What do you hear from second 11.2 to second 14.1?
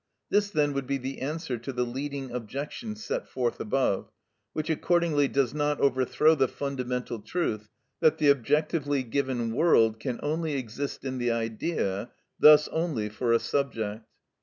idea, thus only for a subject.